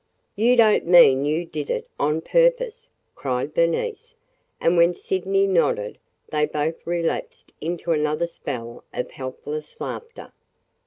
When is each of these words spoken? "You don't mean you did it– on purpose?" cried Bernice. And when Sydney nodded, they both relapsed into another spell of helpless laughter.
"You 0.35 0.55
don't 0.55 0.87
mean 0.87 1.25
you 1.25 1.45
did 1.45 1.69
it– 1.69 1.87
on 2.09 2.21
purpose?" 2.21 2.89
cried 3.13 3.53
Bernice. 3.53 4.15
And 4.59 4.75
when 4.75 4.95
Sydney 4.95 5.45
nodded, 5.45 5.99
they 6.31 6.47
both 6.47 6.87
relapsed 6.87 7.53
into 7.61 7.91
another 7.91 8.25
spell 8.25 8.83
of 8.95 9.11
helpless 9.11 9.79
laughter. 9.79 10.33